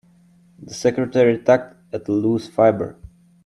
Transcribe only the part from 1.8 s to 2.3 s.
at a